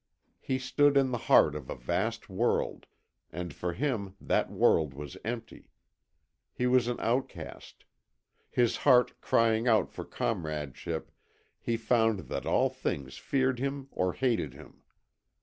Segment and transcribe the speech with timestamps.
[0.39, 2.87] He stood in the heart of a vast world,
[3.31, 5.69] and for him that world was empty.
[6.51, 7.85] He was an outcast.
[8.49, 11.11] His heart crying out for comradeship,
[11.59, 14.81] he found that all things feared him or hated him.